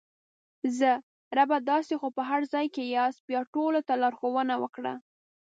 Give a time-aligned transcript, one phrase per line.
[0.77, 0.91] زه:
[1.37, 4.93] ربه تاسې خو په هر ځای کې یاست بیا ټولو ته لارښوونه وکړه!